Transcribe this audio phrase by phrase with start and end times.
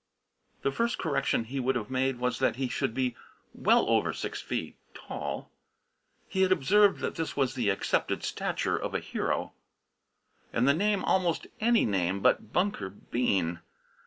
[0.63, 3.15] The first correction he would have made was that he should be
[3.53, 5.51] "well over six feet" tall.
[6.27, 9.53] He had observed that this was the accepted stature for a hero.
[10.51, 13.59] And the name, almost any name but "Bunker Bean!"